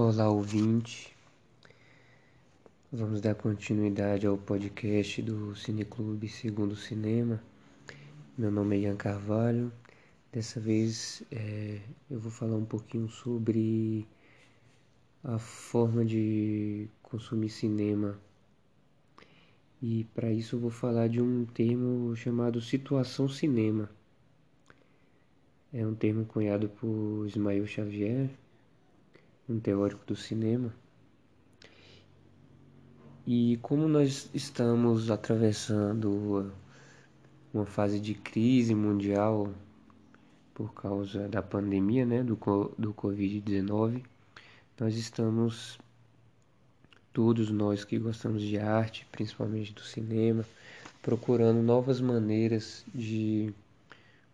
[0.00, 1.12] Olá, ouvinte.
[2.92, 7.42] Vamos dar continuidade ao podcast do Cineclube Segundo Cinema.
[8.38, 9.72] Meu nome é Ian Carvalho.
[10.32, 14.06] Dessa vez é, eu vou falar um pouquinho sobre
[15.24, 18.16] a forma de consumir cinema.
[19.82, 23.90] E para isso eu vou falar de um termo chamado situação cinema.
[25.72, 28.30] É um termo cunhado por Ismael Xavier,
[29.48, 30.72] um teórico do cinema.
[33.26, 36.52] E como nós estamos atravessando
[37.52, 39.52] uma fase de crise mundial
[40.54, 42.36] por causa da pandemia, né, do,
[42.78, 44.02] do Covid-19,
[44.78, 45.78] nós estamos,
[47.12, 50.44] todos nós que gostamos de arte, principalmente do cinema,
[51.02, 53.52] procurando novas maneiras de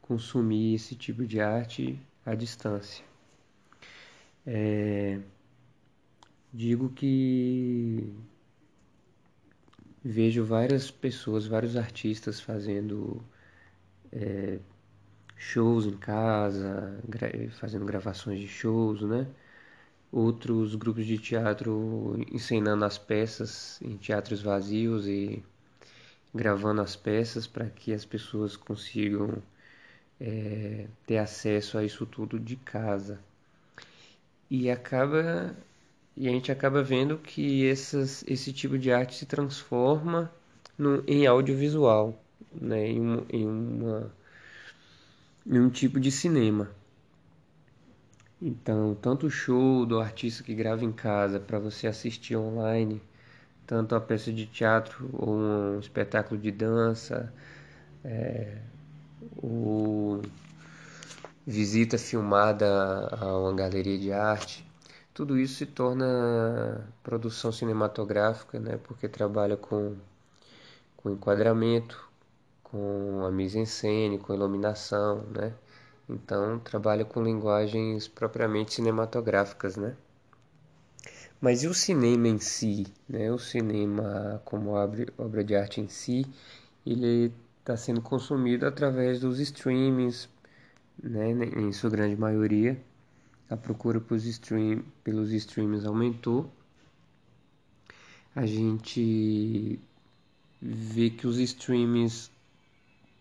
[0.00, 3.04] consumir esse tipo de arte à distância.
[4.46, 5.20] É,
[6.52, 8.14] digo que
[10.04, 13.22] vejo várias pessoas, vários artistas fazendo
[14.12, 14.58] é,
[15.36, 19.26] shows em casa, gra fazendo gravações de shows, né?
[20.12, 25.44] Outros grupos de teatro ensinando as peças em teatros vazios e
[26.34, 29.42] gravando as peças para que as pessoas consigam
[30.20, 33.20] é, ter acesso a isso tudo de casa.
[34.56, 35.56] E acaba
[36.16, 40.30] e a gente acaba vendo que essas, esse tipo de arte se transforma
[40.78, 42.86] no, em audiovisual, né?
[42.86, 44.12] em, um, em, uma,
[45.44, 46.70] em um tipo de cinema.
[48.40, 53.02] Então, tanto o show do artista que grava em casa para você assistir online,
[53.66, 57.32] tanto a peça de teatro ou um espetáculo de dança,
[58.04, 58.58] é,
[59.42, 60.20] o
[61.46, 64.66] visita filmada a uma galeria de arte,
[65.12, 68.78] tudo isso se torna produção cinematográfica, né?
[68.82, 69.96] Porque trabalha com,
[70.96, 72.08] com enquadramento,
[72.62, 75.52] com a mise-en-scène, com iluminação, né?
[76.08, 79.94] Então trabalha com linguagens propriamente cinematográficas, né?
[81.40, 83.30] Mas e o cinema em si, né?
[83.30, 84.72] O cinema como
[85.18, 86.26] obra de arte em si,
[86.84, 90.28] ele está sendo consumido através dos streamings,
[91.08, 91.30] né?
[91.30, 92.80] Em sua grande maioria
[93.48, 96.50] a procura pelos, stream, pelos streams aumentou.
[98.34, 99.78] A gente
[100.60, 102.30] vê que os streams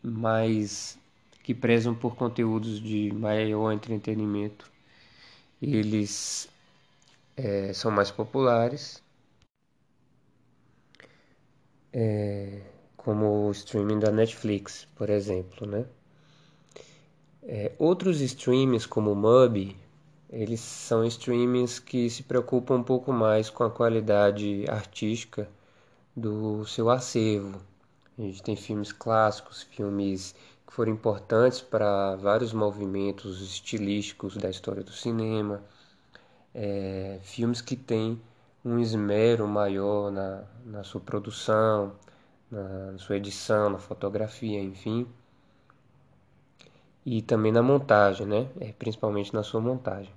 [0.02, 0.98] mais
[1.44, 4.72] que prezam por conteúdos de maior entretenimento,
[5.62, 6.50] eles
[7.36, 9.04] é, são mais populares,
[11.92, 12.62] é,
[12.98, 15.86] como o streaming da Netflix, por exemplo, né?
[17.46, 19.78] É, outros streams como o Mubi
[20.34, 25.48] eles são streamings que se preocupam um pouco mais com a qualidade artística
[26.16, 27.62] do seu acervo.
[28.18, 30.34] A gente tem filmes clássicos, filmes
[30.66, 35.62] que foram importantes para vários movimentos estilísticos da história do cinema,
[36.52, 38.20] é, filmes que têm
[38.66, 41.94] um esmero maior na, na sua produção,
[42.50, 45.08] na sua edição, na fotografia, enfim.
[47.06, 48.48] E também na montagem, né?
[48.60, 50.14] É, principalmente na sua montagem.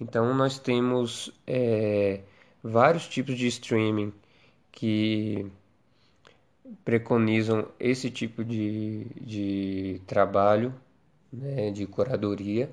[0.00, 2.20] Então nós temos é,
[2.62, 4.12] vários tipos de streaming
[4.70, 5.50] que
[6.84, 10.74] preconizam esse tipo de, de trabalho,
[11.32, 12.70] né, de curadoria,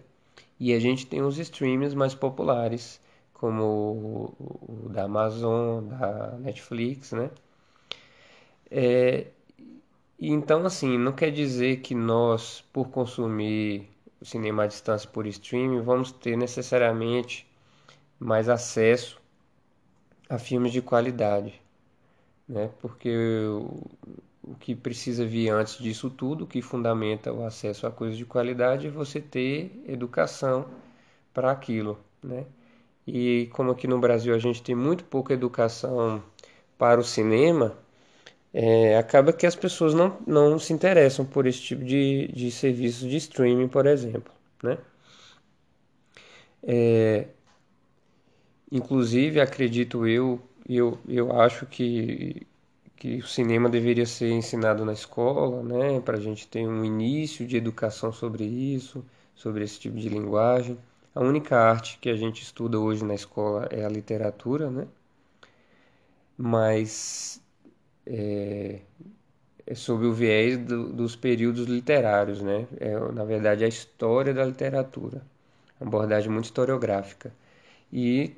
[0.60, 3.02] e a gente tem os streams mais populares,
[3.34, 7.30] como o, o da Amazon, da Netflix, né?
[8.72, 9.28] É,
[10.20, 13.90] então, assim, não quer dizer que nós, por consumir
[14.22, 17.48] o cinema à distância por streaming, vamos ter necessariamente
[18.20, 19.22] mais acesso
[20.30, 21.62] a filmes de qualidade,
[22.48, 22.70] né?
[22.80, 23.10] Porque
[24.44, 28.26] o, que precisa vir antes disso tudo, o que fundamenta o acesso a coisas de
[28.26, 30.66] qualidade, é você ter educação
[31.34, 32.46] para aquilo, né?
[33.06, 36.24] E como aqui no Brasil a gente tem muito pouca educação
[36.78, 37.78] para o cinema,
[38.54, 43.10] é, acaba que as pessoas não, não se interessam por esse tipo de, de serviços
[43.10, 44.32] de streaming, por exemplo.
[44.62, 44.78] Né?
[46.62, 47.28] É,
[48.72, 52.46] inclusive, acredito eu, eu, eu acho que,
[52.96, 57.46] que o cinema deveria ser ensinado na escola, né, para a gente ter um início
[57.48, 59.04] de educação sobre isso,
[59.36, 60.78] sobre esse tipo de linguagem.
[61.16, 64.88] A única arte que a gente estuda hoje na escola é a literatura, né?
[66.38, 67.42] Mas
[68.06, 68.80] é,
[69.66, 72.68] é sob o viés do, dos períodos literários, né?
[72.80, 75.22] É, na verdade, a história da literatura,
[75.80, 77.34] uma abordagem muito historiográfica.
[77.92, 78.36] E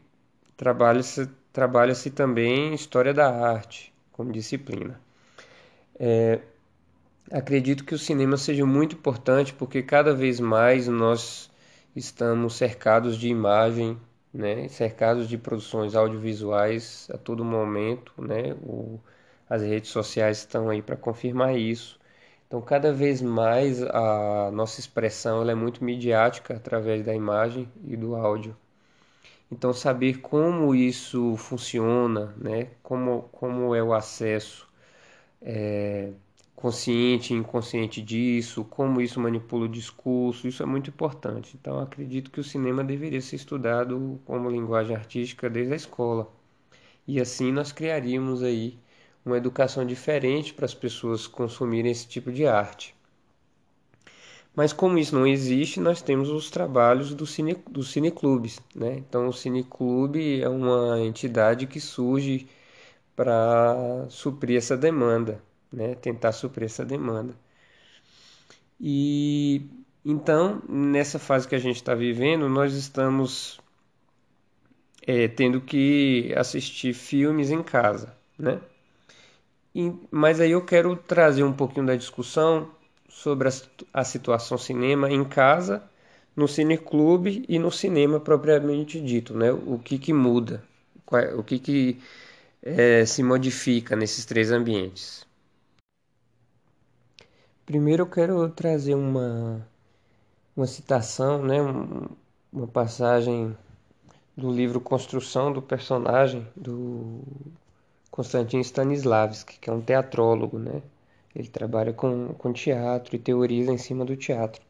[0.57, 4.99] trabalha-se trabalha também história da arte como disciplina.
[5.97, 6.41] É,
[7.31, 11.49] acredito que o cinema seja muito importante porque cada vez mais nós
[11.95, 13.97] estamos cercados de imagem,
[14.33, 18.99] né, cercados de produções audiovisuais a todo momento, né, o,
[19.49, 21.99] as redes sociais estão aí para confirmar isso.
[22.47, 28.15] Então, cada vez mais a nossa expressão é muito midiática através da imagem e do
[28.15, 28.55] áudio.
[29.51, 32.69] Então, saber como isso funciona, né?
[32.83, 34.67] como, como é o acesso
[35.41, 36.11] é,
[36.55, 41.57] consciente e inconsciente disso, como isso manipula o discurso, isso é muito importante.
[41.59, 46.27] Então, acredito que o cinema deveria ser estudado como linguagem artística desde a escola.
[47.07, 48.77] E assim nós criaríamos aí
[49.25, 52.95] uma educação diferente para as pessoas consumirem esse tipo de arte.
[54.55, 58.61] Mas como isso não existe, nós temos os trabalhos do cine, dos cineclubes.
[58.73, 58.97] Né?
[58.97, 62.47] Então o cineclube é uma entidade que surge
[63.15, 65.95] para suprir essa demanda, né?
[65.95, 67.35] tentar suprir essa demanda.
[68.79, 69.61] E
[70.05, 73.59] então, nessa fase que a gente está vivendo, nós estamos
[75.05, 78.61] é, tendo que assistir filmes em casa, né?
[79.75, 82.71] E, mas aí eu quero trazer um pouquinho da discussão
[83.09, 83.51] sobre a,
[83.93, 85.83] a situação cinema em casa,
[86.35, 89.51] no cineclube e no cinema propriamente dito, né?
[89.51, 90.63] O que que muda,
[91.37, 92.01] o que que
[92.63, 95.25] é, se modifica nesses três ambientes.
[97.65, 99.67] Primeiro eu quero trazer uma,
[100.55, 101.57] uma citação, né?
[102.51, 103.55] uma passagem
[104.37, 107.21] do livro Construção do Personagem, do
[108.15, 110.81] Konstantin Stanislavski, que é um teatrólogo, né?
[111.35, 114.61] Ele trabalha com, com teatro e teoriza em cima do teatro.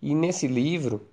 [0.00, 1.06] E nesse livro,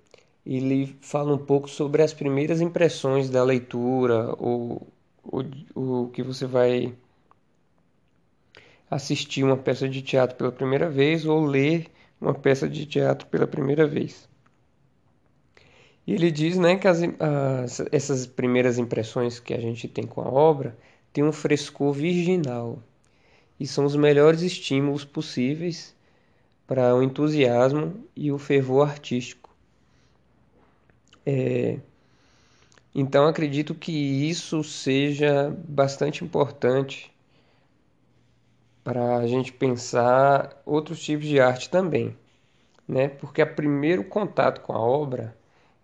[0.44, 4.86] ele fala um pouco sobre as primeiras impressões da leitura, ou
[5.22, 6.94] o, que você vai
[8.90, 13.46] assistir uma peça de teatro pela primeira vez ou ler uma peça de teatro pela
[13.46, 14.26] primeira vez.
[16.06, 20.22] E ele diz né, que as, as, essas primeiras impressões que a gente tem com
[20.22, 20.74] a obra
[21.12, 22.78] tem um frescor virginal
[23.58, 25.94] e são os melhores estímulos possíveis
[26.66, 29.50] para o entusiasmo e o fervor artístico.
[31.26, 31.78] É,
[32.94, 37.12] então acredito que isso seja bastante importante
[38.82, 42.16] para a gente pensar outros tipos de arte também,
[42.88, 43.08] né?
[43.08, 45.36] Porque o primeiro contato com a obra,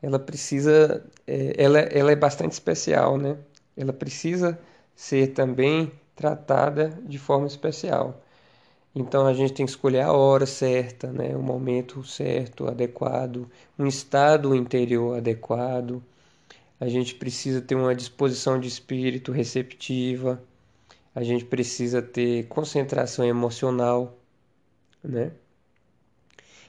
[0.02, 3.36] ela precisa, é, ela, ela é bastante especial, né?
[3.76, 4.58] Ela precisa
[4.96, 8.22] ser também tratada de forma especial.
[8.94, 11.36] Então a gente tem que escolher a hora certa, né?
[11.36, 13.46] o momento certo, adequado,
[13.78, 16.02] um estado interior adequado.
[16.80, 20.42] A gente precisa ter uma disposição de espírito receptiva.
[21.14, 24.18] A gente precisa ter concentração emocional,
[25.04, 25.32] né?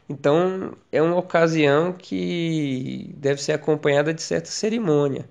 [0.09, 5.27] Então é uma ocasião que deve ser acompanhada de certa cerimônia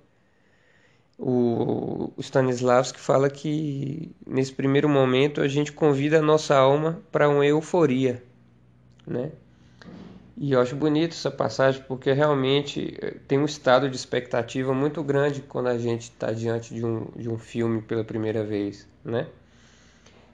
[1.18, 7.46] o Stanislavski fala que nesse primeiro momento a gente convida a nossa alma para uma
[7.46, 8.22] euforia,
[9.06, 9.32] né?
[10.36, 15.02] E eu acho bonito essa passagem porque realmente eh, tem um estado de expectativa muito
[15.02, 19.26] grande quando a gente está diante de um, de um filme pela primeira vez, né?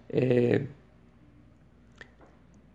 [0.09, 0.63] É...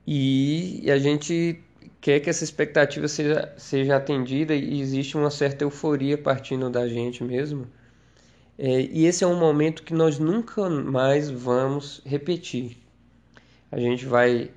[0.06, 1.62] E a gente
[2.00, 7.22] quer que essa expectativa seja, seja atendida e existe uma certa euforia partindo da gente
[7.26, 7.68] mesmo
[8.58, 12.78] é, e esse é um momento que nós nunca mais vamos repetir.
[13.72, 14.50] A gente vai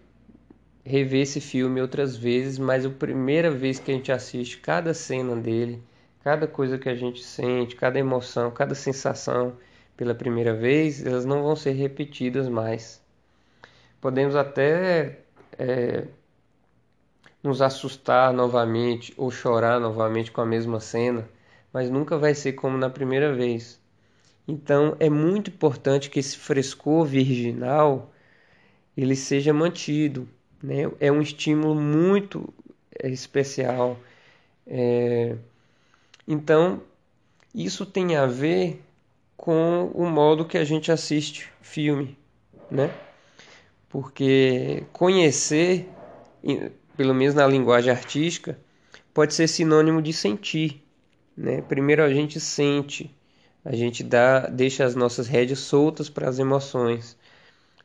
[0.85, 5.37] rever esse filme outras vezes, mas a primeira vez que a gente assiste cada cena
[5.37, 5.83] dele,
[6.25, 9.57] cada coisa que a gente sente, cada emoção, cada sensação
[9.97, 13.03] pela primeira vez, elas não vão ser repetidas mais.
[14.01, 15.19] Podemos até
[15.59, 16.07] é,
[17.43, 21.29] nos assustar novamente ou chorar novamente com a mesma cena,
[21.73, 23.80] mas nunca vai ser como na primeira vez.
[24.51, 28.13] Então é muito importante que esse frescor virginal
[28.97, 30.29] ele seja mantido,
[30.61, 30.91] né?
[30.99, 32.53] É um estímulo muito
[32.99, 33.97] é, especial.
[34.67, 35.37] É...
[36.27, 36.83] Então
[37.55, 38.83] isso tem a ver
[39.37, 42.19] com o modo que a gente assiste filme,
[42.69, 42.93] né?
[43.89, 45.89] Porque conhecer,
[46.97, 48.59] pelo menos na linguagem artística,
[49.15, 50.83] pode ser sinônimo de sentir,
[51.37, 51.63] né?
[51.63, 53.15] Primeiro a gente sente,
[53.65, 57.17] a gente dá, deixa as nossas rédeas soltas para as emoções.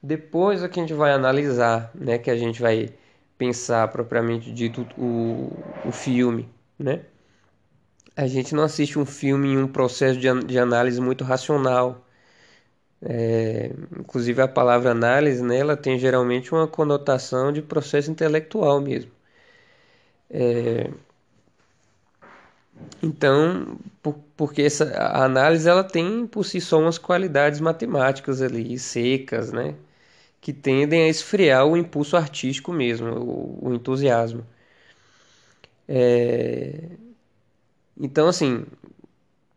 [0.03, 2.89] Depois é que a gente vai analisar, né, que a gente vai
[3.37, 5.51] pensar propriamente dito o,
[5.87, 7.05] o filme, né?
[8.15, 12.05] a gente não assiste um filme em um processo de, de análise muito racional.
[13.01, 13.67] É,
[13.99, 19.11] inclusive a palavra análise nela tem geralmente uma conotação de processo intelectual mesmo.
[20.29, 20.89] É,
[23.01, 28.77] então, por, porque essa a análise ela tem por si só umas qualidades matemáticas ali
[28.79, 29.75] secas, né,
[30.41, 34.45] que tendem a esfriar o impulso artístico mesmo, o, o entusiasmo.
[35.87, 36.89] É,
[37.97, 38.65] então, assim,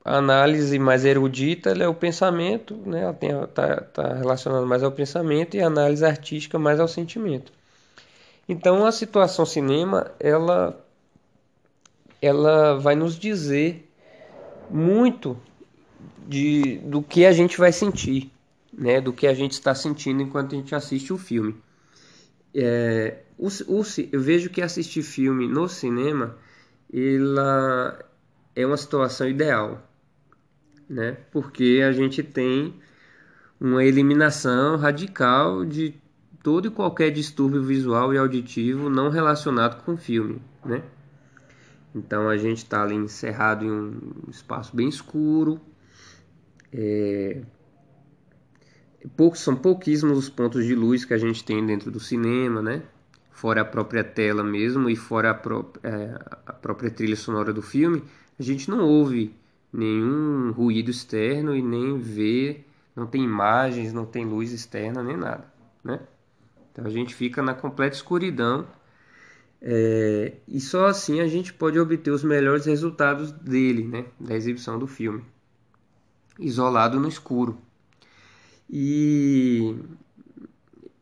[0.04, 3.02] a análise mais erudita é o pensamento, né?
[3.02, 7.52] Ela tem, tá, tá relacionada mais ao pensamento e a análise artística mais ao sentimento.
[8.48, 10.78] Então, a situação cinema, ela,
[12.20, 13.88] ela vai nos dizer
[14.70, 15.36] muito
[16.26, 18.30] de, do que a gente vai sentir,
[18.72, 19.00] né?
[19.00, 21.56] Do que a gente está sentindo enquanto a gente assiste o filme.
[22.54, 23.82] É, o, o,
[24.12, 26.36] eu vejo que assistir filme no cinema,
[26.92, 27.98] ela
[28.54, 29.86] é uma situação ideal,
[30.88, 31.16] né?
[31.30, 32.74] Porque a gente tem
[33.60, 35.94] uma eliminação radical de
[36.42, 40.82] todo e qualquer distúrbio visual e auditivo não relacionado com o filme, né?
[41.94, 45.60] Então a gente está ali encerrado em um espaço bem escuro.
[46.72, 47.42] É...
[49.16, 52.82] Poucos, são pouquíssimos os pontos de luz que a gente tem dentro do cinema, né?
[53.30, 57.62] Fora a própria tela mesmo e fora a, pró é, a própria trilha sonora do
[57.62, 58.02] filme,
[58.38, 59.34] a gente não ouve
[59.72, 62.64] nenhum ruído externo e nem vê,
[62.96, 65.44] não tem imagens, não tem luz externa nem nada,
[65.84, 66.00] né?
[66.72, 68.66] Então a gente fica na completa escuridão
[69.60, 74.06] é, e só assim a gente pode obter os melhores resultados dele, né?
[74.18, 75.24] Da exibição do filme,
[76.38, 77.58] isolado no escuro.
[78.70, 79.74] E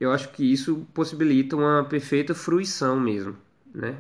[0.01, 3.37] eu acho que isso possibilita uma perfeita fruição mesmo,
[3.75, 3.99] né?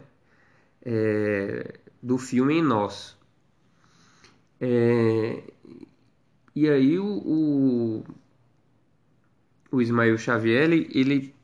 [0.82, 3.16] É, do filme em nós.
[4.60, 5.42] É,
[6.54, 8.04] e aí o, o,
[9.70, 11.34] o Ismael Xavier ele, ele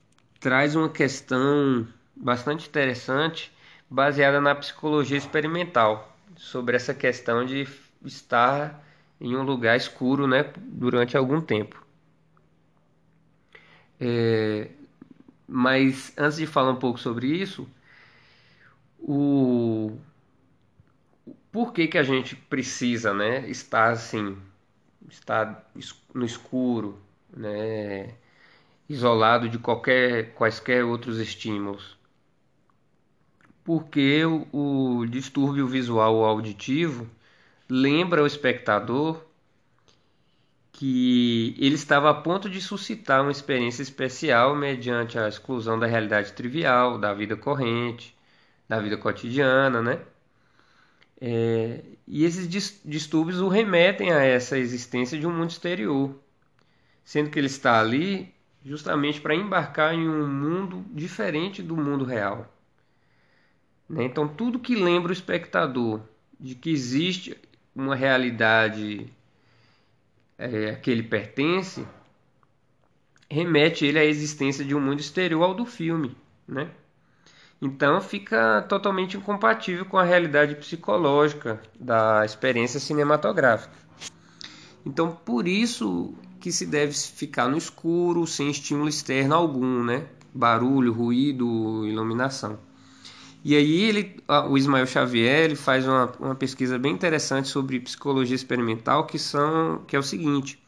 [0.40, 1.86] traz uma questão
[2.22, 3.52] bastante interessante
[3.90, 7.66] baseada na psicologia experimental sobre essa questão de
[8.04, 8.82] estar
[9.20, 11.84] em um lugar escuro né, durante algum tempo.
[14.00, 14.68] É,
[15.46, 17.68] mas antes de falar um pouco sobre isso,
[18.98, 19.96] o,
[21.50, 24.36] por que, que a gente precisa né, estar assim,
[25.10, 25.70] estar
[26.14, 26.98] no escuro,
[27.36, 28.14] né,
[28.88, 32.01] isolado de qualquer, quaisquer outros estímulos?
[33.64, 37.08] Porque o, o distúrbio visual ou auditivo
[37.68, 39.24] lembra o espectador
[40.72, 46.32] que ele estava a ponto de suscitar uma experiência especial mediante a exclusão da realidade
[46.32, 48.16] trivial, da vida corrente,
[48.68, 50.00] da vida cotidiana, né?
[51.20, 52.48] É, e esses
[52.84, 56.18] distúrbios o remetem a essa existência de um mundo exterior,
[57.04, 62.52] sendo que ele está ali justamente para embarcar em um mundo diferente do mundo real.
[63.92, 64.04] Né?
[64.04, 66.00] Então, tudo que lembra o espectador
[66.40, 67.36] de que existe
[67.76, 69.06] uma realidade
[70.38, 71.86] é, a que ele pertence,
[73.30, 76.16] remete ele à existência de um mundo exterior ao do filme,
[76.48, 76.70] né?
[77.60, 83.76] Então fica totalmente incompatível com a realidade psicológica da experiência cinematográfica.
[84.84, 90.06] Então por isso que se deve ficar no escuro, sem estímulo externo algum, né?
[90.34, 92.58] Barulho, ruído, iluminação.
[93.44, 98.36] E aí ele, o Ismael Xavier ele faz uma, uma pesquisa bem interessante sobre psicologia
[98.36, 100.62] experimental que são que é o seguinte: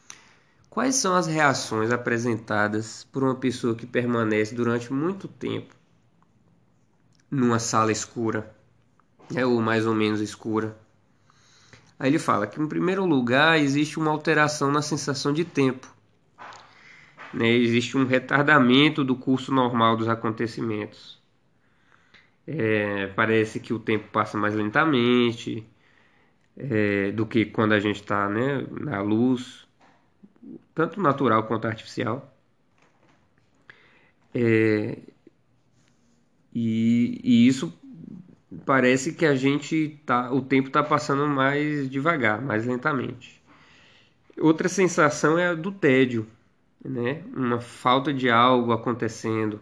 [0.69, 5.75] quais são as reações apresentadas por uma pessoa que permanece durante muito tempo
[7.31, 8.55] numa sala escura,
[9.35, 10.77] é ou mais ou menos escura.
[11.99, 15.93] Aí ele fala que, em primeiro lugar, existe uma alteração na sensação de tempo.
[17.33, 17.49] Né?
[17.51, 21.24] Existe um retardamento do curso normal dos acontecimentos.
[22.47, 25.67] É, parece que o tempo passa mais lentamente
[26.57, 29.67] é, do que quando a gente está né, na luz,
[30.75, 32.35] tanto natural quanto artificial.
[34.35, 34.99] É,
[36.55, 37.73] e, e isso
[38.65, 43.43] parece que a gente tá, o tempo está passando mais devagar, mais lentamente.
[44.39, 46.27] Outra sensação é a do tédio,
[46.85, 47.23] né?
[47.35, 49.61] Uma falta de algo acontecendo.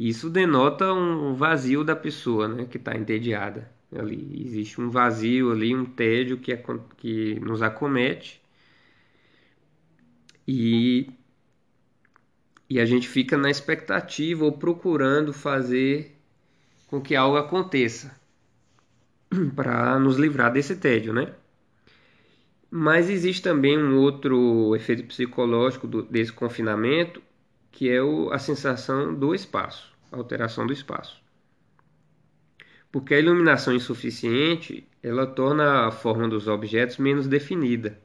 [0.00, 2.64] Isso denota um vazio da pessoa, né?
[2.64, 4.42] Que está entediada ali.
[4.46, 6.64] Existe um vazio ali, um tédio que, é,
[6.96, 8.42] que nos acomete.
[10.46, 11.10] E
[12.68, 16.16] e a gente fica na expectativa ou procurando fazer
[16.86, 18.20] com que algo aconteça.
[19.54, 21.32] para nos livrar desse tédio, né?
[22.70, 27.20] Mas existe também um outro efeito psicológico do, desse confinamento,
[27.70, 31.20] que é o, a sensação do espaço, a alteração do espaço.
[32.90, 38.00] Porque a iluminação insuficiente, ela torna a forma dos objetos menos definida.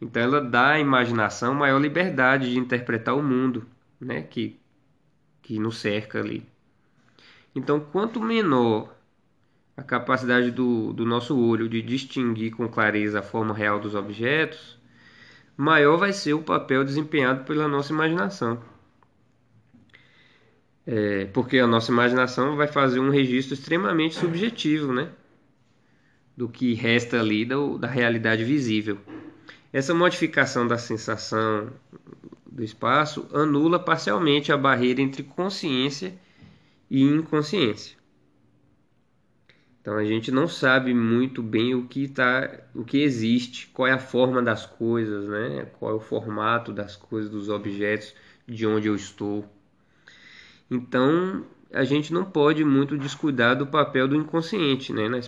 [0.00, 3.66] Então ela dá à imaginação maior liberdade de interpretar o mundo,
[4.00, 4.60] né, que
[5.44, 6.42] que nos cerca ali.
[7.54, 8.96] Então, quanto menor
[9.76, 14.78] a capacidade do, do nosso olho de distinguir com clareza a forma real dos objetos,
[15.56, 18.60] maior vai ser o papel desempenhado pela nossa imaginação.
[20.86, 25.10] É, porque a nossa imaginação vai fazer um registro extremamente subjetivo, né?
[26.36, 28.98] Do que resta ali da, da realidade visível.
[29.72, 31.70] Essa modificação da sensação
[32.46, 36.14] do espaço anula parcialmente a barreira entre consciência
[36.90, 37.96] e inconsciência.
[39.84, 43.92] Então a gente não sabe muito bem o que tá, o que existe, qual é
[43.92, 45.66] a forma das coisas, né?
[45.78, 48.14] Qual é o formato das coisas, dos objetos,
[48.48, 49.44] de onde eu estou.
[50.70, 55.06] Então a gente não pode muito descuidar do papel do inconsciente, né?
[55.06, 55.18] Na,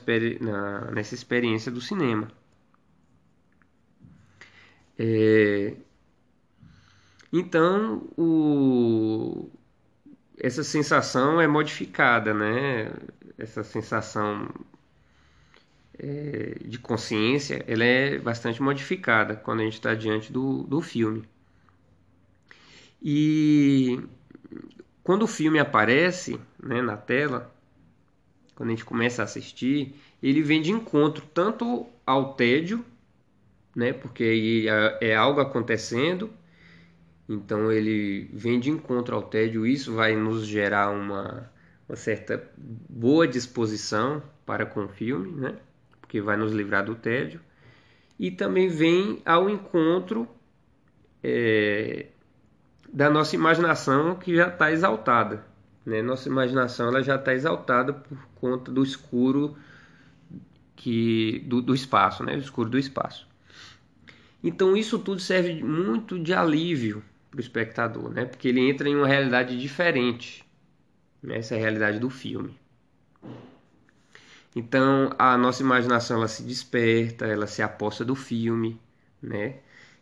[0.41, 2.29] na nessa experiência do cinema.
[4.99, 5.77] É...
[7.31, 9.51] Então o...
[10.39, 12.91] essa sensação é modificada, né?
[13.39, 14.49] Essa sensação
[15.99, 21.25] é, de consciência, ela é bastante modificada quando a gente está diante do, do filme.
[23.03, 24.01] E
[25.03, 27.55] quando o filme aparece né, na tela,
[28.55, 32.85] quando a gente começa a assistir, ele vem de encontro tanto ao tédio,
[33.75, 34.67] né, porque
[35.01, 36.31] é, é algo acontecendo,
[37.29, 41.51] então ele vem de encontro ao tédio, isso vai nos gerar uma
[41.89, 45.57] uma certa boa disposição para com o filme, né?
[46.01, 47.41] porque vai nos livrar do tédio,
[48.19, 50.29] e também vem ao encontro
[51.23, 52.07] é,
[52.93, 55.45] da nossa imaginação que já está exaltada.
[55.85, 56.01] Né?
[56.03, 59.57] Nossa imaginação ela já está exaltada por conta do escuro
[60.75, 62.35] que do, do espaço, né?
[62.37, 63.27] o escuro do espaço.
[64.43, 68.25] Então isso tudo serve muito de alívio para o espectador, né?
[68.25, 70.46] porque ele entra em uma realidade diferente
[71.35, 72.59] essa é a realidade do filme.
[74.55, 78.81] Então a nossa imaginação ela se desperta, ela se aposta do filme,
[79.23, 79.61] né?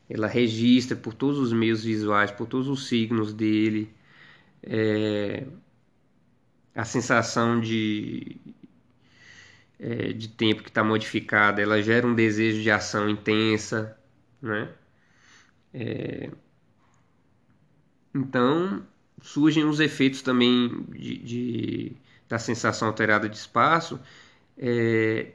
[0.08, 3.92] Ela registra por todos os meios visuais, por todos os signos dele,
[4.62, 5.46] é,
[6.74, 8.36] a sensação de,
[9.78, 13.98] é, de tempo que está modificada, ela gera um desejo de ação intensa,
[14.42, 14.72] né?
[15.72, 16.30] É,
[18.14, 18.86] então
[19.24, 21.96] surgem os efeitos também de, de
[22.28, 23.98] da sensação alterada de espaço,
[24.56, 25.32] é,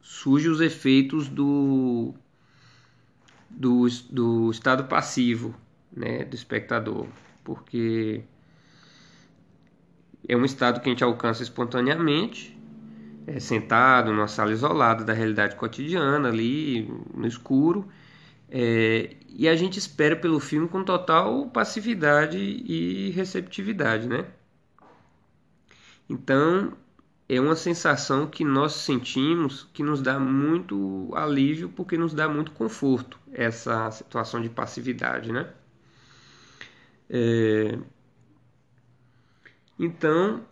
[0.00, 2.14] surgem os efeitos do,
[3.50, 5.52] do, do estado passivo
[5.92, 7.08] né, do espectador,
[7.42, 8.22] porque
[10.28, 12.56] é um estado que a gente alcança espontaneamente,
[13.26, 17.88] é, sentado numa sala isolada da realidade cotidiana, ali no escuro,
[18.48, 24.26] é, e a gente espera pelo filme com total passividade e receptividade, né?
[26.08, 26.72] Então
[27.28, 32.50] é uma sensação que nós sentimos que nos dá muito alívio porque nos dá muito
[32.52, 35.52] conforto essa situação de passividade, né?
[37.10, 37.78] É...
[39.78, 40.46] Então,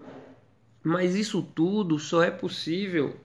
[0.83, 3.19] mas isso tudo só é possível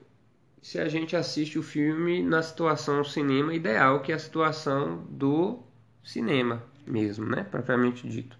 [0.62, 5.60] se a gente assiste o filme na situação cinema ideal, que é a situação do
[6.04, 7.44] cinema mesmo, né?
[7.44, 8.38] Propriamente dito.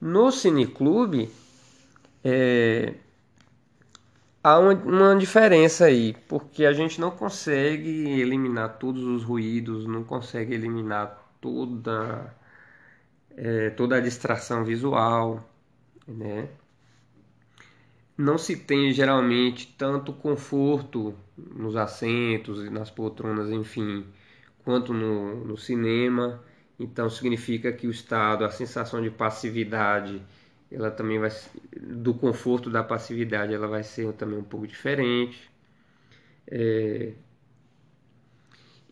[0.00, 1.30] No cineclube,
[2.24, 2.94] é,
[4.42, 10.04] há uma, uma, diferença aí, porque a gente não consegue eliminar todos os ruídos, não
[10.04, 12.34] consegue eliminar toda,
[13.36, 15.48] é, toda a distração visual,
[16.06, 16.48] né?
[18.16, 24.06] Não se tem geralmente tanto conforto nos assentos e nas poltronas, enfim,
[24.64, 26.42] quanto no, no cinema.
[26.78, 30.22] Então significa que o estado, a sensação de passividade,
[30.70, 31.30] ela também vai
[31.80, 35.50] do conforto da passividade, ela vai ser também um pouco diferente.
[36.48, 37.12] É...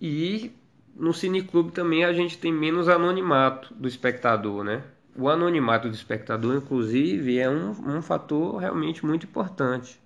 [0.00, 0.52] E
[0.94, 4.84] no cineclube também a gente tem menos anonimato do espectador, né?
[5.16, 10.00] O anonimato do espectador, inclusive, é um, um fator realmente muito importante,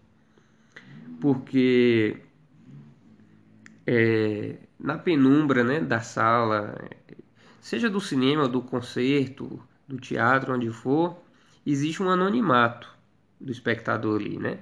[1.20, 2.18] porque
[3.86, 6.76] é, na penumbra né, da sala,
[7.60, 11.16] seja do cinema, do concerto, do teatro, onde for,
[11.66, 12.88] existe um anonimato
[13.40, 14.58] do espectador ali, né?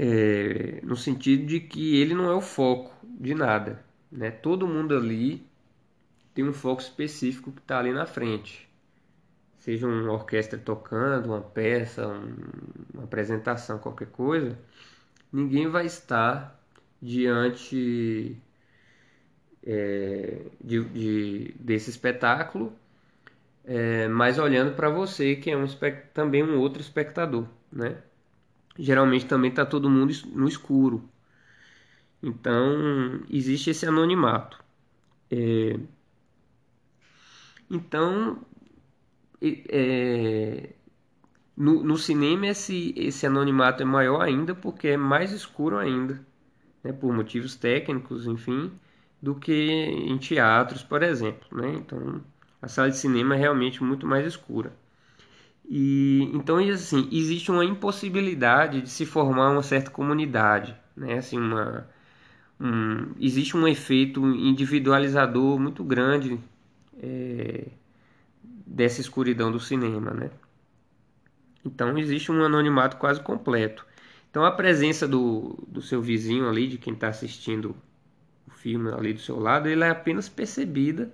[0.00, 3.84] é, no sentido de que ele não é o foco de nada.
[4.12, 4.30] Né?
[4.30, 5.44] Todo mundo ali
[6.32, 8.67] tem um foco específico que está ali na frente.
[9.68, 12.34] Seja uma orquestra tocando, uma peça, um,
[12.94, 14.58] uma apresentação, qualquer coisa,
[15.30, 16.58] ninguém vai estar
[17.02, 18.34] diante
[19.62, 22.72] é, de, de, desse espetáculo,
[23.62, 25.66] é, mas olhando para você, que é um,
[26.14, 27.46] também um outro espectador.
[27.70, 27.98] Né?
[28.78, 31.06] Geralmente também está todo mundo no escuro.
[32.22, 34.64] Então, existe esse anonimato.
[35.30, 35.78] É...
[37.70, 38.42] Então,
[39.42, 40.70] é...
[41.56, 46.20] no, no, cinema esse, esse anonimato é maior ainda porque é mais escuro ainda,
[46.82, 46.92] né?
[46.92, 48.72] por motivos técnicos, enfim,
[49.22, 51.46] do que em teatros, por exemplo.
[51.52, 51.74] Né?
[51.76, 52.22] Então,
[52.60, 54.72] a sala de cinema é realmente muito mais escura.
[55.68, 61.18] E então assim, existe uma impossibilidade de se formar uma certa comunidade, né?
[61.18, 61.86] Assim, uma
[62.58, 66.40] um, existe um efeito individualizador muito grande
[67.00, 67.68] é,
[68.68, 70.30] dessa escuridão do cinema, né?
[71.64, 73.86] Então existe um anonimato quase completo.
[74.30, 77.74] Então a presença do, do seu vizinho ali, de quem está assistindo
[78.46, 81.10] o filme ali do seu lado, ele é apenas percebida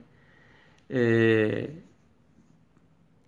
[0.88, 1.70] é,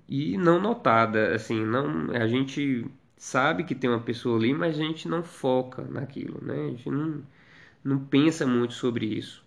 [0.09, 1.35] e não notada.
[1.35, 2.87] Assim, não a gente
[3.17, 6.67] sabe que tem uma pessoa ali, mas a gente não foca naquilo, né?
[6.67, 7.23] A gente não
[7.85, 9.45] não pensa muito sobre isso.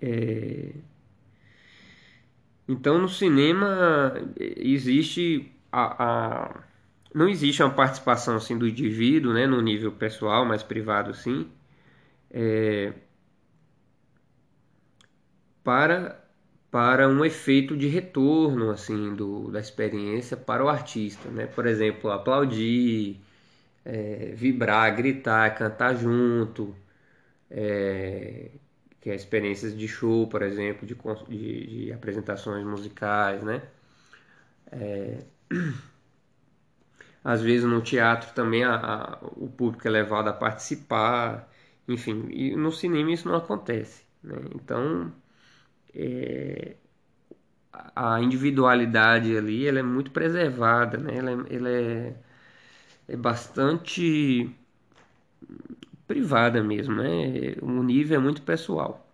[0.00, 0.74] É...
[2.72, 6.64] Então no cinema existe a, a,
[7.14, 11.50] não existe uma participação assim do indivíduo, né, no nível pessoal, mais privado, sim,
[12.30, 12.92] é...
[15.64, 16.18] para
[16.70, 21.46] para um efeito de retorno assim do, da experiência para o artista, né?
[21.46, 23.20] Por exemplo, aplaudir,
[23.84, 26.74] é, vibrar, gritar, cantar junto,
[27.50, 28.50] é,
[29.02, 30.96] que é experiências de show, por exemplo, de,
[31.28, 33.62] de, de apresentações musicais, né?
[34.70, 35.24] É,
[37.24, 41.48] às vezes no teatro também a, a, o público é levado a participar,
[41.88, 44.36] enfim, e no cinema isso não acontece, né?
[44.54, 45.12] Então
[45.94, 46.76] é,
[47.94, 51.16] a individualidade ali ela é muito preservada, né?
[51.16, 52.14] Ela, é, ela é
[53.08, 54.50] é bastante
[56.12, 57.54] privada mesmo, né?
[57.62, 59.08] O nível é muito pessoal.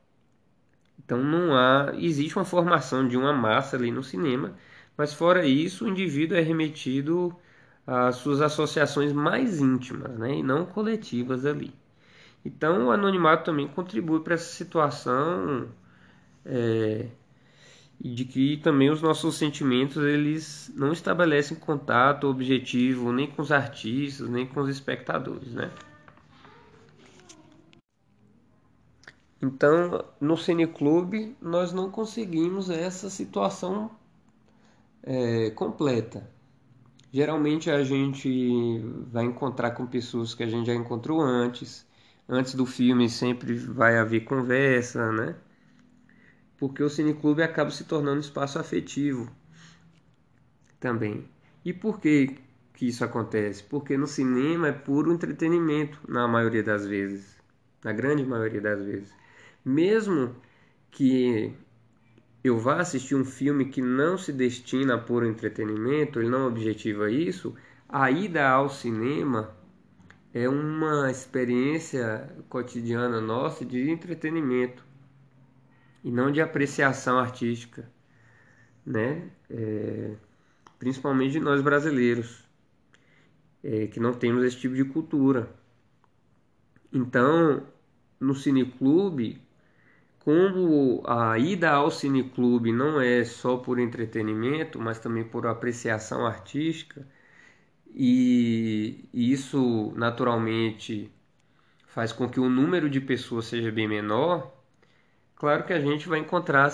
[0.99, 4.53] Então não há, existe uma formação de uma massa ali no cinema,
[4.97, 7.33] mas fora isso, o indivíduo é remetido
[7.87, 10.39] às suas associações mais íntimas, né?
[10.39, 11.73] E não coletivas ali.
[12.45, 15.69] Então o anonimato também contribui para essa situação
[16.45, 17.07] é,
[18.01, 24.29] de que também os nossos sentimentos eles não estabelecem contato objetivo nem com os artistas
[24.29, 25.71] nem com os espectadores, né?
[29.41, 33.91] Então, no cineclube nós não conseguimos essa situação
[35.03, 36.29] é, completa.
[37.13, 41.87] Geralmente a gente vai encontrar com pessoas que a gente já encontrou antes.
[42.29, 45.37] Antes do filme sempre vai haver conversa, né?
[46.59, 49.31] porque o cineclube acaba se tornando um espaço afetivo
[50.81, 51.25] também.
[51.65, 52.37] E por que,
[52.75, 53.63] que isso acontece?
[53.63, 57.37] Porque no cinema é puro entretenimento, na maioria das vezes,
[57.83, 59.18] na grande maioria das vezes.
[59.69, 60.35] Mesmo
[60.91, 61.53] que
[62.43, 67.11] eu vá assistir um filme que não se destina a puro entretenimento, ele não objetiva
[67.11, 67.55] isso,
[67.87, 69.55] a ida ao cinema
[70.33, 74.83] é uma experiência cotidiana nossa de entretenimento
[76.03, 77.87] e não de apreciação artística,
[78.87, 79.31] né?
[79.51, 80.15] É,
[80.79, 82.43] principalmente de nós brasileiros,
[83.63, 85.55] é, que não temos esse tipo de cultura.
[86.91, 87.67] Então,
[88.19, 89.47] no cineclube,
[90.29, 97.07] como a ida ao cineclube não é só por entretenimento, mas também por apreciação artística,
[97.95, 101.11] e isso naturalmente
[101.87, 104.53] faz com que o número de pessoas seja bem menor,
[105.37, 106.69] Claro que a gente vai encontrar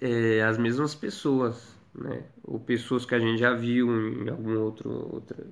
[0.00, 2.24] é, as mesmas pessoas, né?
[2.44, 5.46] Ou pessoas que a gente já viu em alguma outro, outra,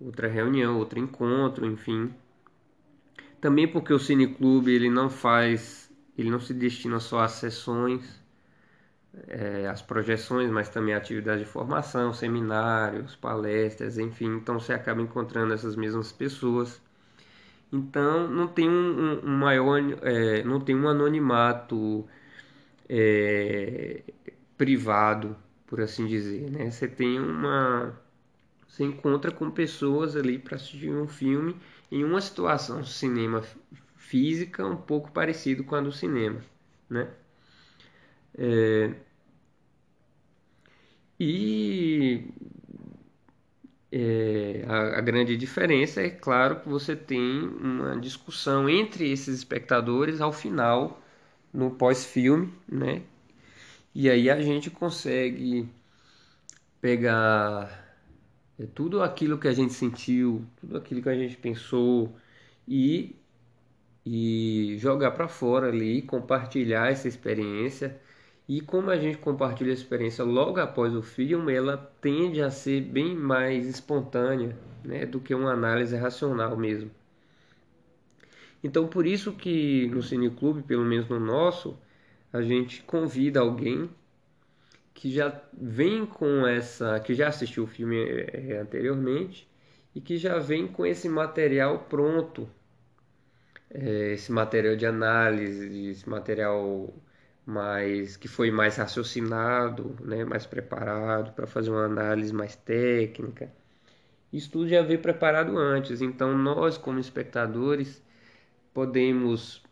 [0.00, 2.14] outra reunião, outro encontro, enfim.
[3.40, 5.83] Também porque o cineclube ele não faz,
[6.16, 8.22] ele não se destina só às sessões,
[9.28, 14.36] é, às projeções, mas também a atividades de formação, seminários, palestras, enfim.
[14.36, 16.80] Então você acaba encontrando essas mesmas pessoas
[17.72, 22.06] então não tem um, um maior, é, não tem um anonimato
[22.88, 24.02] é,
[24.56, 26.70] privado, por assim dizer, né?
[26.70, 27.98] Você tem uma,
[28.68, 31.56] Você encontra com pessoas ali para assistir um filme
[31.90, 33.42] em uma situação cinema
[34.14, 36.40] física um pouco parecido com a do cinema,
[36.88, 37.08] né?
[38.38, 38.94] É...
[41.18, 42.28] E
[43.90, 50.20] é, a, a, grande diferença é claro que você tem uma discussão entre esses espectadores
[50.20, 51.02] ao final,
[51.52, 53.02] no pós-filme, né?
[53.94, 55.68] E aí a gente consegue
[56.80, 57.96] pegar
[58.58, 62.14] é, tudo aquilo que a gente sentiu, tudo aquilo que a gente pensou
[62.68, 63.16] e,
[64.04, 67.98] e jogar para fora ali, compartilhar essa experiência
[68.46, 72.82] e como a gente compartilha a experiência logo após o filme, ela tende a ser
[72.82, 76.90] bem mais espontânea né, do que uma análise racional mesmo.
[78.62, 81.78] Então, por isso que no Cineclube, pelo menos no nosso,
[82.32, 83.88] a gente convida alguém
[84.92, 89.48] que já vem com essa, que já assistiu o filme é, anteriormente
[89.94, 92.48] e que já vem com esse material pronto,
[93.70, 96.94] esse material de análise, esse material
[97.46, 103.52] mais que foi mais raciocinado, né, mais preparado para fazer uma análise mais técnica.
[104.32, 108.02] Isso tudo já veio preparado antes, então nós como espectadores
[108.72, 109.62] podemos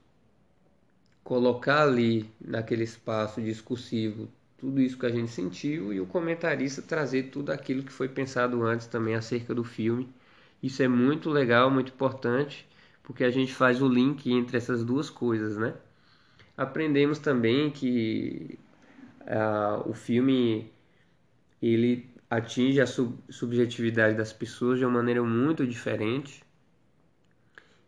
[1.24, 4.28] colocar ali naquele espaço discursivo
[4.59, 8.62] tudo isso que a gente sentiu e o comentarista trazer tudo aquilo que foi pensado
[8.62, 10.09] antes também acerca do filme.
[10.62, 12.68] Isso é muito legal, muito importante,
[13.03, 15.75] porque a gente faz o link entre essas duas coisas, né?
[16.57, 18.59] aprendemos também que
[19.23, 20.71] uh, o filme
[21.61, 26.43] ele atinge a sub subjetividade das pessoas de uma maneira muito diferente.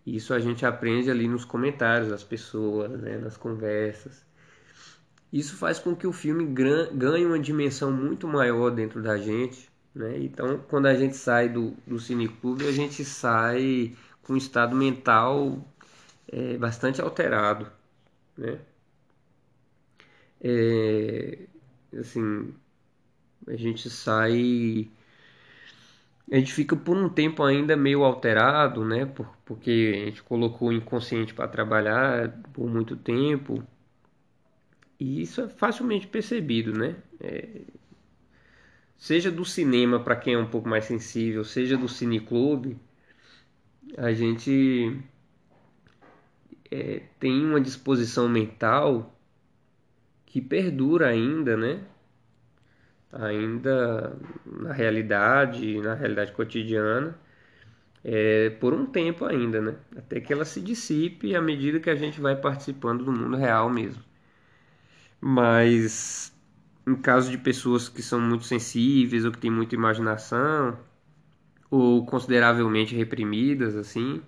[0.06, 4.24] Isso a gente aprende ali nos comentários das pessoas, né, nas conversas.
[5.32, 9.68] Isso faz com que o filme ganhe uma dimensão muito maior dentro da gente.
[9.94, 10.18] Né?
[10.18, 15.58] Então, quando a gente sai do, do cineclube, a gente sai com um estado mental
[16.32, 17.70] é, bastante alterado
[18.36, 18.58] né?
[20.40, 21.46] É,
[21.98, 22.54] assim,
[23.48, 24.90] a gente sai,
[26.30, 29.06] a gente fica por um tempo ainda meio alterado, né?
[29.06, 33.62] Por, porque a gente colocou o inconsciente para trabalhar por muito tempo.
[34.98, 36.96] E isso é facilmente percebido, né?
[37.20, 37.62] É,
[38.96, 42.76] seja do cinema para quem é um pouco mais sensível, seja do cineclube,
[43.96, 45.00] a gente
[46.70, 49.14] é, tem uma disposição mental
[50.26, 51.84] que perdura ainda, né?
[53.12, 57.16] Ainda na realidade, na realidade cotidiana,
[58.02, 59.76] é, por um tempo ainda, né?
[59.96, 63.70] Até que ela se dissipe à medida que a gente vai participando do mundo real
[63.70, 64.02] mesmo.
[65.20, 66.32] Mas
[66.86, 70.76] em caso de pessoas que são muito sensíveis ou que têm muita imaginação
[71.74, 74.22] ou consideravelmente reprimidas, assim,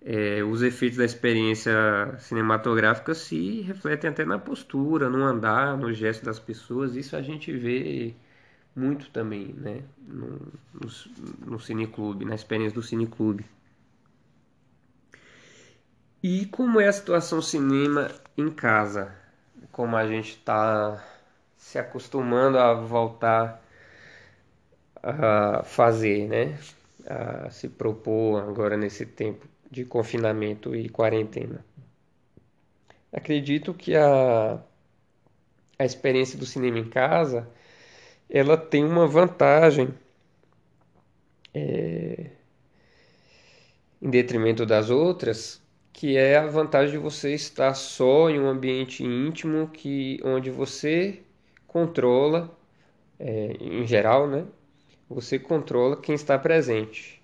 [0.00, 1.74] é, os efeitos da experiência
[2.18, 6.96] cinematográfica se refletem até na postura, no andar, no gesto das pessoas.
[6.96, 8.14] Isso a gente vê
[8.74, 9.82] muito também né?
[10.08, 10.38] no,
[10.72, 10.90] no,
[11.46, 13.44] no cineclube, na experiência do cineclube.
[16.22, 19.14] E como é a situação cinema em casa?
[19.70, 21.04] Como a gente está
[21.58, 23.62] se acostumando a voltar
[25.02, 26.58] a fazer, né?
[27.06, 31.64] A se propor agora nesse tempo de confinamento e quarentena.
[33.12, 34.60] Acredito que a,
[35.78, 37.48] a experiência do cinema em casa
[38.30, 39.94] ela tem uma vantagem
[41.54, 42.30] é,
[44.00, 45.60] em detrimento das outras,
[45.92, 51.20] que é a vantagem de você estar só em um ambiente íntimo que onde você
[51.66, 52.50] controla,
[53.18, 54.46] é, em geral, né?
[55.10, 57.20] Você controla quem está presente.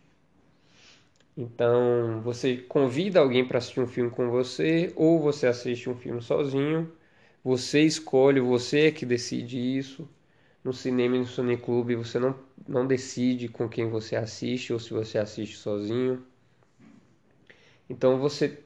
[1.36, 6.20] Então, você convida alguém para assistir um filme com você, ou você assiste um filme
[6.20, 6.90] sozinho.
[7.44, 10.08] Você escolhe, você é que decide isso.
[10.64, 12.34] No cinema e no cineclube, você não,
[12.66, 16.26] não decide com quem você assiste ou se você assiste sozinho.
[17.88, 18.58] Então, você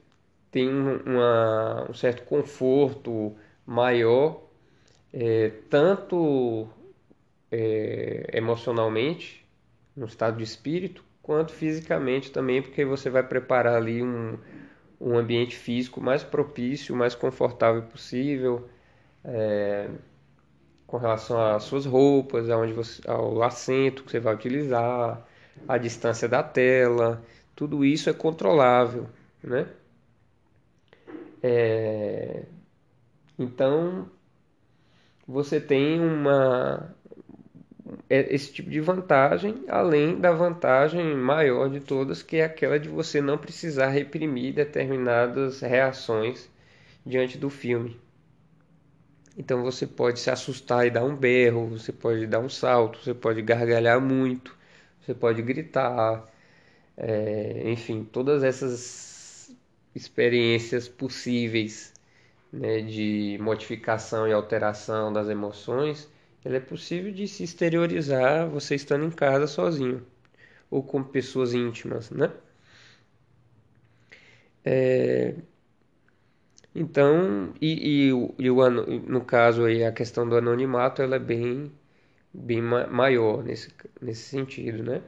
[0.49, 3.35] tem uma, um certo conforto
[3.67, 4.41] maior,
[5.13, 6.67] é, tanto
[7.51, 9.45] é, emocionalmente,
[9.95, 14.37] no estado de espírito, quanto fisicamente também, porque você vai preparar ali um,
[14.99, 18.69] um ambiente físico mais propício, mais confortável possível,
[19.23, 19.89] é,
[20.87, 25.25] com relação às suas roupas, aonde você, ao assento que você vai utilizar,
[25.67, 27.23] a distância da tela,
[27.55, 29.07] tudo isso é controlável,
[29.43, 29.67] né?
[31.43, 32.43] É,
[33.37, 34.09] então
[35.27, 36.95] você tem uma
[38.09, 43.21] esse tipo de vantagem, além da vantagem maior de todas, que é aquela de você
[43.21, 46.49] não precisar reprimir determinadas reações
[47.05, 47.99] diante do filme.
[49.37, 53.13] Então você pode se assustar e dar um berro, você pode dar um salto, você
[53.13, 54.55] pode gargalhar muito,
[55.01, 56.29] você pode gritar,
[56.97, 59.55] é, enfim, todas essas
[59.95, 61.93] experiências possíveis
[62.51, 66.09] né, de modificação e alteração das emoções,
[66.45, 70.05] ela é possível de se exteriorizar você estando em casa sozinho
[70.71, 72.31] ou com pessoas íntimas, né?
[74.63, 75.35] É,
[76.75, 81.71] então, e, e, e o, no caso aí, a questão do anonimato, ela é bem,
[82.33, 83.69] bem maior nesse,
[84.01, 85.01] nesse sentido, né?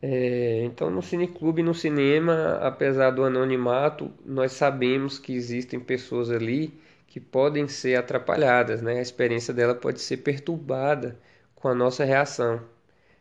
[0.00, 6.74] É, então, no cineclube, no cinema, apesar do anonimato, nós sabemos que existem pessoas ali
[7.12, 8.98] que podem ser atrapalhadas, né?
[8.98, 11.20] A experiência dela pode ser perturbada
[11.54, 12.62] com a nossa reação.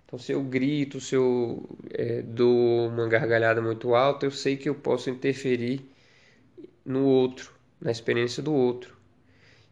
[0.05, 4.69] Então, se eu grito, se eu é, dou uma gargalhada muito alta, eu sei que
[4.69, 5.85] eu posso interferir
[6.85, 7.51] no outro,
[7.81, 8.95] na experiência do outro.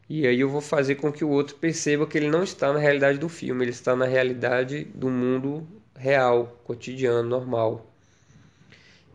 [0.09, 2.79] E aí eu vou fazer com que o outro perceba que ele não está na
[2.79, 7.89] realidade do filme, ele está na realidade do mundo real, cotidiano, normal.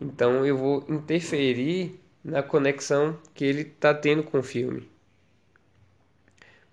[0.00, 4.93] Então eu vou interferir na conexão que ele está tendo com o filme.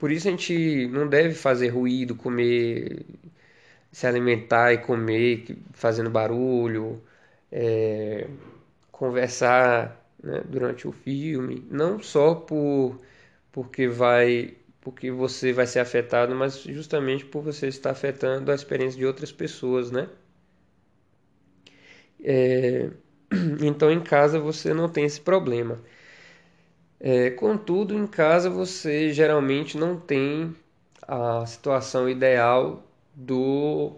[0.02, 3.06] Por isso a gente não deve fazer ruído, comer,
[3.92, 7.02] se alimentar e comer fazendo barulho,
[7.52, 8.28] é,
[8.92, 13.00] conversar né, durante o filme, não só por
[13.52, 19.00] porque vai porque você vai ser afetado, mas justamente por você estar afetando a experiência
[19.00, 20.10] de outras pessoas, né?
[22.24, 22.90] É,
[23.64, 25.80] então em casa você não tem esse problema.
[27.04, 30.56] É, contudo, em casa você geralmente não tem
[31.02, 32.84] a situação ideal
[33.16, 33.96] do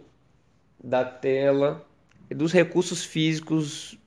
[0.82, 1.86] da tela
[2.30, 3.98] e dos recursos físicos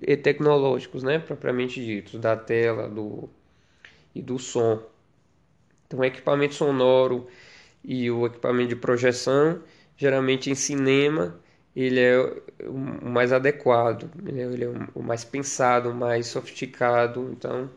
[0.00, 3.28] e tecnológicos, né, propriamente ditos, da tela, do
[4.14, 4.82] e do som.
[5.86, 7.28] Então, o equipamento sonoro
[7.84, 9.62] e o equipamento de projeção,
[9.96, 11.40] geralmente em cinema,
[11.76, 12.18] ele é
[12.66, 12.72] o
[13.08, 17.30] mais adequado, ele é o mais pensado, o mais sofisticado.
[17.32, 17.70] Então,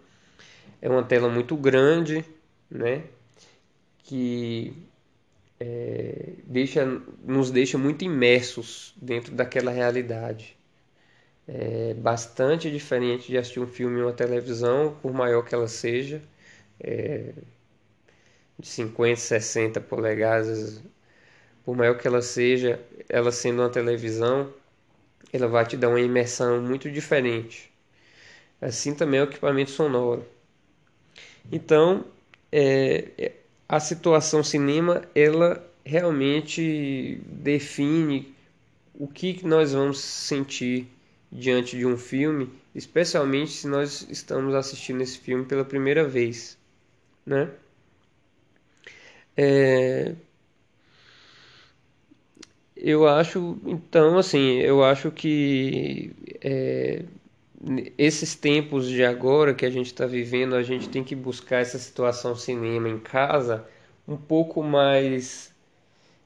[0.86, 2.24] é uma tela muito grande,
[2.70, 3.06] né?
[4.04, 4.72] Que
[5.60, 6.86] é, deixa,
[7.24, 10.56] nos deixa muito imersos dentro daquela realidade.
[11.48, 16.22] É bastante diferente de assistir um filme em uma televisão, por maior que ela seja.
[16.80, 17.34] É,
[18.60, 20.84] de 50, 60 polegadas,
[21.64, 24.54] por maior que ela seja, ela sendo uma televisão,
[25.34, 27.74] ela vai te dar uma imersão muito diferente.
[28.62, 30.35] Assim também é o equipamento sonoro.
[31.52, 32.06] Então,
[32.52, 33.32] é, é,
[33.68, 38.34] a situação cinema, ela realmente define
[38.94, 40.88] o que nós vamos sentir
[41.32, 46.58] diante de um filme, especialmente se nós estamos assistindo esse filme pela primeira vez,
[47.26, 47.52] né?
[49.38, 50.16] É...
[52.76, 57.04] Eu acho, então, assim, eu acho que é,
[57.98, 61.80] esses tempos de agora que a gente está vivendo, a gente tem que buscar essa
[61.80, 63.68] situação cinema em casa
[64.08, 65.52] um pouco mais,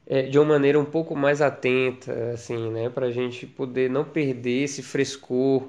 [0.05, 4.03] é, de uma maneira um pouco mais atenta, assim, né, para a gente poder não
[4.03, 5.67] perder esse frescor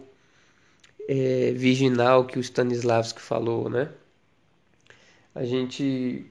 [1.09, 3.91] é, virginal que o Stanislavski falou, né?
[5.33, 6.27] A gente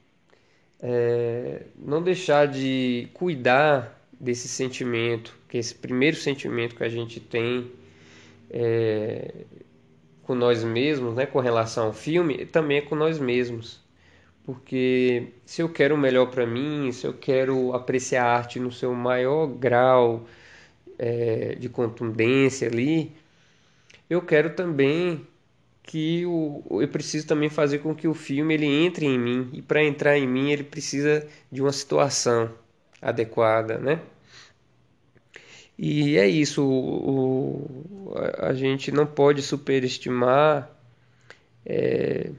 [0.82, 7.21] é, não deixar de cuidar desse sentimento, que é esse primeiro sentimento que a gente
[7.21, 7.71] tem
[8.49, 9.45] é,
[10.23, 13.81] com nós mesmos, né, com relação ao filme, também é com nós mesmos.
[14.45, 18.71] Porque se eu quero o melhor para mim, se eu quero apreciar a arte no
[18.71, 20.25] seu maior grau
[20.97, 23.12] é, de contundência ali,
[24.09, 25.25] eu quero também
[25.83, 29.62] que o, eu preciso também fazer com que o filme ele entre em mim e
[29.62, 32.51] para entrar em mim ele precisa de uma situação
[33.01, 34.01] adequada, né?
[35.82, 40.69] E é isso, o, o a gente não pode superestimar
[41.65, 42.32] é,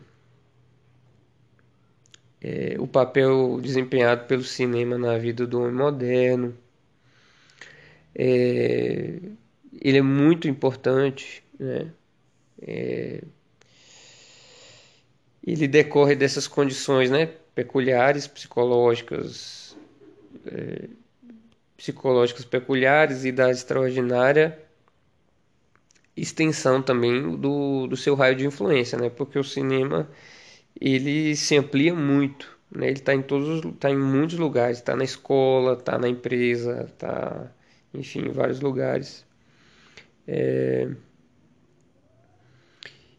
[2.39, 6.55] é, o papel desempenhado pelo cinema na vida do homem moderno.
[8.15, 9.21] É,
[9.81, 11.91] ele é muito importante, né?
[12.61, 13.23] É,
[15.47, 17.25] ele decorre dessas condições né,
[17.55, 19.75] peculiares, psicológicas,
[21.81, 24.59] psicológicas peculiares e da extraordinária
[26.15, 29.09] extensão também do, do seu raio de influência, né?
[29.09, 30.07] Porque o cinema
[30.79, 32.89] ele se amplia muito Né?
[32.89, 37.51] Ele está em todos, tá em muitos lugares, está na escola, está na empresa, está,
[37.95, 39.25] enfim, em vários lugares.
[40.29, 40.89] É...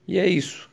[0.07, 0.69] E é isso.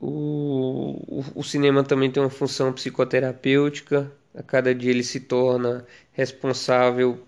[0.00, 4.10] O, o, o, cinema também tem uma função psicoterapêutica.
[4.34, 7.26] A cada dia ele se torna responsável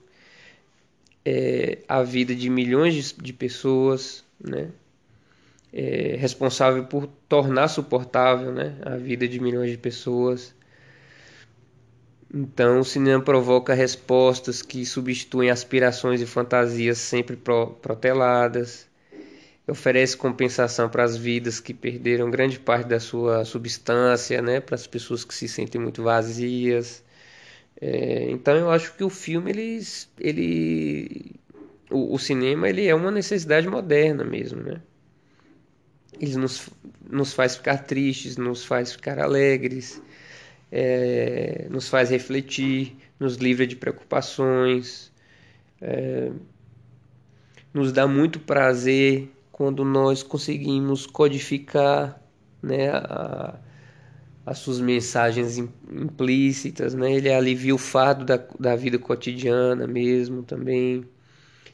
[1.25, 4.71] é, a vida de milhões de, de pessoas, né?
[5.73, 10.53] É, responsável por tornar suportável né, a vida de milhões de pessoas.
[12.33, 18.90] Então, o cinema provoca respostas que substituem aspirações e fantasias sempre proteladas
[19.71, 24.87] oferece compensação para as vidas que perderam grande parte da sua substância, né, para as
[24.87, 27.03] pessoas que se sentem muito vazias.
[27.81, 29.81] É, então eu acho que o filme ele,
[30.19, 31.33] ele
[31.91, 34.83] o, o, cinema ele é uma necessidade moderna mesmo, né?
[36.21, 36.69] Ele nos,
[37.09, 40.03] nos faz ficar tristes, nos faz ficar alegres,
[40.71, 45.11] é, nos faz refletir, nos livra de preocupações,
[45.81, 46.31] é,
[47.73, 49.31] nos dá muito prazer
[49.61, 52.19] quando nós conseguimos codificar
[52.63, 53.59] né, a,
[54.47, 57.13] as suas mensagens implícitas, né?
[57.13, 61.05] ele alivia o fardo da, da vida cotidiana mesmo também,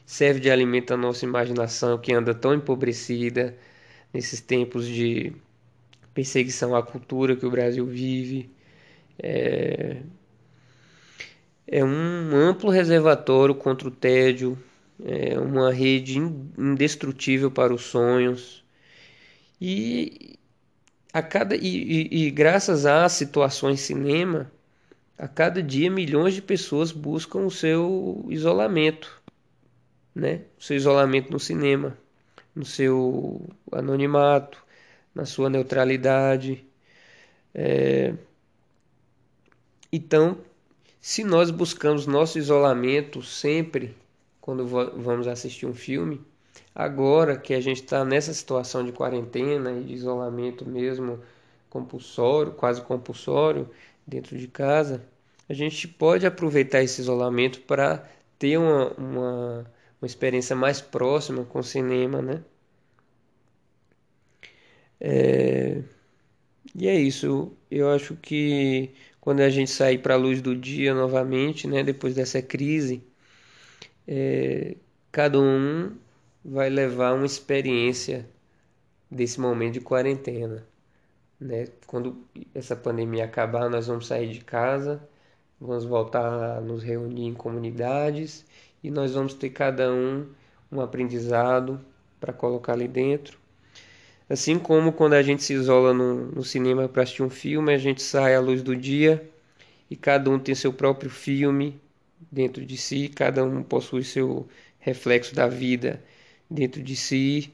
[0.05, 3.55] serve de alimento à nossa imaginação que anda tão empobrecida
[4.13, 5.31] nesses tempos de
[6.13, 8.49] perseguição à cultura que o Brasil vive.
[9.17, 10.01] É,
[11.65, 14.57] é um amplo reservatório contra o tédio,
[15.03, 18.63] é uma rede indestrutível para os sonhos.
[19.59, 20.37] E
[21.13, 24.51] a cada e, e, e, graças às situações cinema,
[25.17, 29.21] a cada dia milhões de pessoas buscam o seu isolamento,
[30.13, 30.41] né?
[30.59, 31.97] O seu isolamento no cinema,
[32.55, 34.63] no seu anonimato,
[35.13, 36.63] na sua neutralidade.
[37.53, 38.13] É...
[39.91, 40.37] Então,
[40.99, 43.95] se nós buscamos nosso isolamento sempre
[44.47, 46.21] quando vamos assistir um filme.
[46.73, 51.19] Agora que a gente está nessa situação de quarentena e de isolamento mesmo
[51.69, 53.69] compulsório, quase compulsório,
[54.07, 55.05] dentro de casa,
[55.49, 59.71] a gente pode aproveitar esse isolamento para ter uma, uma,
[60.01, 62.41] uma experiência mais próxima com o cinema, né?
[65.01, 65.83] É...
[66.73, 67.51] E é isso.
[67.69, 72.15] Eu acho que quando a gente sair para a luz do dia novamente, né, depois
[72.15, 73.03] dessa crise,
[74.07, 74.75] é,
[75.11, 75.95] cada um
[76.43, 78.27] vai levar uma experiência
[79.11, 80.65] desse momento de quarentena.
[81.39, 81.67] Né?
[81.85, 82.17] Quando
[82.53, 85.01] essa pandemia acabar, nós vamos sair de casa,
[85.59, 88.45] vamos voltar a nos reunir em comunidades
[88.83, 90.27] e nós vamos ter cada um
[90.71, 91.79] um aprendizado
[92.19, 93.39] para colocar ali dentro.
[94.29, 97.77] Assim como quando a gente se isola no, no cinema para assistir um filme, a
[97.77, 99.29] gente sai à luz do dia
[99.89, 101.79] e cada um tem seu próprio filme,
[102.31, 104.47] dentro de si, cada um possui seu
[104.79, 106.03] reflexo da vida
[106.49, 107.53] dentro de si.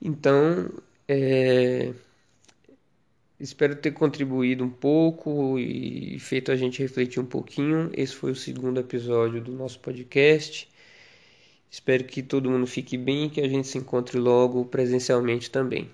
[0.00, 0.70] Então,
[1.08, 1.92] é,
[3.40, 7.90] espero ter contribuído um pouco e feito a gente refletir um pouquinho.
[7.94, 10.68] Esse foi o segundo episódio do nosso podcast.
[11.70, 15.90] Espero que todo mundo fique bem e que a gente se encontre logo presencialmente também.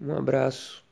[0.00, 0.83] Um abraço.